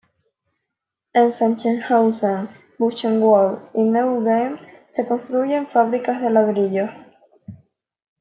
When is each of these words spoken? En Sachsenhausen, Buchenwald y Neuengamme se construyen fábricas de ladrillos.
En 1.13 1.31
Sachsenhausen, 1.31 2.49
Buchenwald 2.79 3.69
y 3.75 3.83
Neuengamme 3.83 4.59
se 4.89 5.07
construyen 5.07 5.67
fábricas 5.67 6.19
de 6.19 6.29
ladrillos. 6.31 6.89